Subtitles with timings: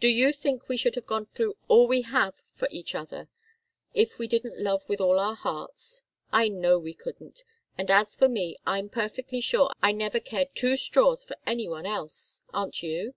[0.00, 3.30] Do you think we should have gone through all we have for each other
[3.94, 6.02] if we didn't love with all our hearts?
[6.30, 7.42] I know we couldn't.
[7.78, 11.86] And as for me, I'm perfectly sure I never cared two straws for any one
[11.86, 12.42] else.
[12.52, 13.14] Aren't you?"